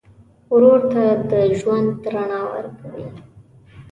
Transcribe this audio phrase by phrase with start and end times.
[0.53, 3.05] ورور ته د ژوند رڼا ورکوې.